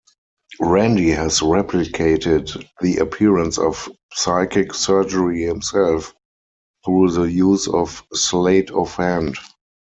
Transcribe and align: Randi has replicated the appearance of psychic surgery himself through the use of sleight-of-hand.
Randi 0.59 1.11
has 1.11 1.41
replicated 1.41 2.65
the 2.79 2.97
appearance 2.97 3.59
of 3.59 3.87
psychic 4.13 4.73
surgery 4.73 5.43
himself 5.45 6.11
through 6.83 7.11
the 7.11 7.31
use 7.31 7.67
of 7.67 8.01
sleight-of-hand. 8.11 9.35